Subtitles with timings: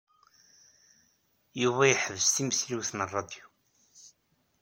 [1.61, 3.45] Yuba yeḥbes timesliwt n ṛṛadyu.